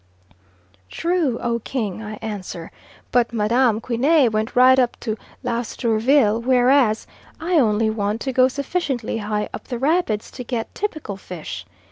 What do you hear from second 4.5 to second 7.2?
right up to Lestourville, whereas